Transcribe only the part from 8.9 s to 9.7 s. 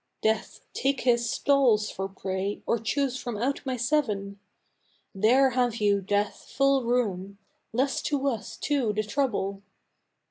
the trouble.